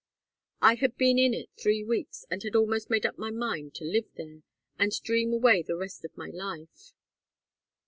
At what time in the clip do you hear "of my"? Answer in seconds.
6.03-6.31